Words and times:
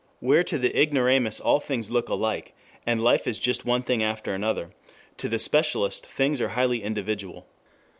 Where 0.19 0.43
to 0.45 0.57
the 0.57 0.75
ignoramus 0.75 1.39
all 1.39 1.59
things 1.59 1.91
look 1.91 2.09
alike, 2.09 2.55
and 2.87 3.03
life 3.03 3.27
is 3.27 3.37
just 3.37 3.65
one 3.65 3.83
thing 3.83 4.01
after 4.01 4.33
another, 4.33 4.71
to 5.17 5.29
the 5.29 5.37
specialist 5.37 6.07
things 6.07 6.41
are 6.41 6.49
highly 6.57 6.81
individual. 6.81 7.45